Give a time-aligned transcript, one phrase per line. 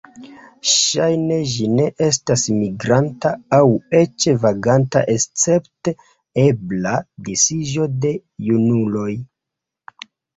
[0.67, 3.67] Ŝajne ĝi ne estas migranta aŭ
[3.99, 5.93] eĉ vaganta escepte
[6.45, 6.95] ebla
[7.29, 8.15] disiĝo de
[8.47, 9.07] junuloj.